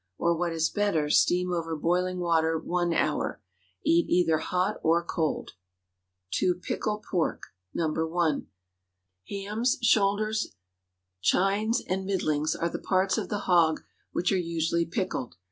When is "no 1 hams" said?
7.75-9.77